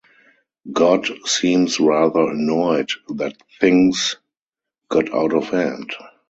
[0.71, 4.15] God seems rather annoyed that things
[4.89, 5.93] 'got out of hand'.